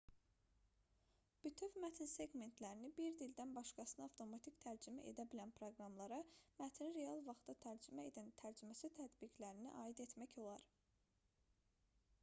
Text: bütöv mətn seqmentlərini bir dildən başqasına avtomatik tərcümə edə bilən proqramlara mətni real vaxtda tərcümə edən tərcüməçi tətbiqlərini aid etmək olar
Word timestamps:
bütöv 1.47 1.75
mətn 1.83 2.07
seqmentlərini 2.13 2.89
bir 2.99 3.17
dildən 3.19 3.53
başqasına 3.57 4.07
avtomatik 4.09 4.57
tərcümə 4.63 5.05
edə 5.13 5.27
bilən 5.35 5.53
proqramlara 5.61 6.19
mətni 6.63 6.89
real 6.97 7.23
vaxtda 7.29 7.57
tərcümə 7.69 8.07
edən 8.13 8.33
tərcüməçi 8.43 8.91
tətbiqlərini 8.99 9.77
aid 9.85 10.05
etmək 10.09 10.37
olar 10.47 10.67